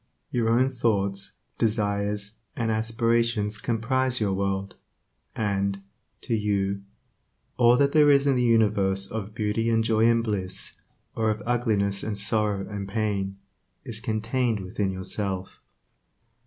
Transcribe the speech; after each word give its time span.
Your 0.31 0.49
own 0.49 0.67
thoughts, 0.69 1.33
desires, 1.59 2.33
and 2.55 2.71
aspirations 2.71 3.59
comprise 3.59 4.19
your 4.19 4.33
world, 4.33 4.75
and, 5.35 5.83
to 6.21 6.33
you, 6.35 6.81
all 7.55 7.77
that 7.77 7.91
there 7.91 8.09
is 8.09 8.25
in 8.25 8.35
the 8.35 8.41
universe 8.41 9.05
of 9.05 9.35
beauty 9.35 9.69
and 9.69 9.83
joy 9.83 10.07
and 10.09 10.23
bliss, 10.23 10.73
or 11.15 11.29
of 11.29 11.43
ugliness 11.45 12.01
and 12.01 12.17
sorrow 12.17 12.67
and 12.67 12.87
pain, 12.87 13.37
is 13.85 13.99
contained 13.99 14.61
within 14.61 14.89
yourself. 14.89 15.61